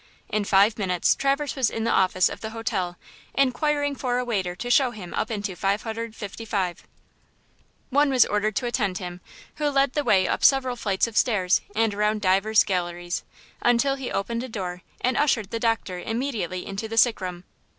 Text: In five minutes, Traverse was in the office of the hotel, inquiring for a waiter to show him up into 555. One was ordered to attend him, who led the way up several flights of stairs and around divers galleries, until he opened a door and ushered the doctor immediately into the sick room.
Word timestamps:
In 0.29 0.45
five 0.45 0.79
minutes, 0.79 1.13
Traverse 1.15 1.55
was 1.55 1.69
in 1.69 1.83
the 1.83 1.91
office 1.91 2.27
of 2.27 2.41
the 2.41 2.49
hotel, 2.49 2.97
inquiring 3.35 3.95
for 3.95 4.17
a 4.17 4.25
waiter 4.25 4.55
to 4.55 4.71
show 4.71 4.89
him 4.89 5.13
up 5.13 5.29
into 5.29 5.55
555. 5.55 6.87
One 7.91 8.09
was 8.09 8.25
ordered 8.25 8.55
to 8.55 8.65
attend 8.65 8.97
him, 8.97 9.21
who 9.57 9.69
led 9.69 9.93
the 9.93 10.03
way 10.03 10.27
up 10.27 10.43
several 10.43 10.75
flights 10.75 11.05
of 11.05 11.15
stairs 11.17 11.61
and 11.75 11.93
around 11.93 12.21
divers 12.23 12.63
galleries, 12.63 13.23
until 13.61 13.93
he 13.93 14.11
opened 14.11 14.41
a 14.43 14.49
door 14.49 14.81
and 15.01 15.15
ushered 15.17 15.51
the 15.51 15.59
doctor 15.59 15.99
immediately 15.99 16.65
into 16.65 16.87
the 16.87 16.97
sick 16.97 17.21
room. 17.21 17.43